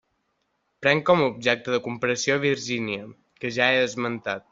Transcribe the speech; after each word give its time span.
Prenc 0.85 1.03
com 1.09 1.19
a 1.19 1.27
objecte 1.33 1.75
de 1.75 1.79
comparació 1.89 2.37
Virgínia, 2.45 3.05
que 3.45 3.53
ja 3.59 3.69
he 3.77 3.85
esmentat. 3.91 4.49